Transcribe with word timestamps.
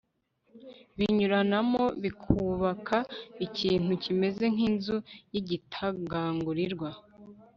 binyuranamo 0.97 1.83
bikubaka 2.03 2.97
ikintu 3.45 3.91
kimeze 4.03 4.45
nk'inzu 4.53 4.97
y'igitagangurirwa 5.33 6.89